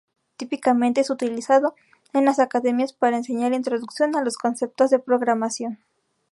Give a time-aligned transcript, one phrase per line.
[0.35, 1.75] Típicamente es utilizado
[2.13, 5.77] en las academias para enseñar introducción a los conceptos de programación.